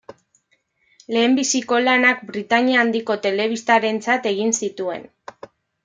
Lehenbiziko 1.15 1.79
lanak 1.83 2.25
Britania 2.31 2.81
Handiko 2.85 3.21
telebistarentzat 3.27 4.31
egin 4.35 4.59
zituen. 4.63 5.11